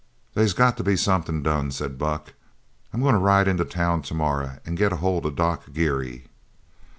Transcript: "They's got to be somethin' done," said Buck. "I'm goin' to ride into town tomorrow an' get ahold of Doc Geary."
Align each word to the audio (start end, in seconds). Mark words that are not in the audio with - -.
"They's 0.33 0.53
got 0.53 0.77
to 0.77 0.83
be 0.83 0.95
somethin' 0.97 1.43
done," 1.43 1.69
said 1.69 1.99
Buck. 1.99 2.33
"I'm 2.91 3.03
goin' 3.03 3.13
to 3.13 3.19
ride 3.19 3.47
into 3.47 3.63
town 3.65 4.01
tomorrow 4.01 4.57
an' 4.65 4.73
get 4.73 4.91
ahold 4.91 5.27
of 5.27 5.35
Doc 5.35 5.71
Geary." 5.73 6.25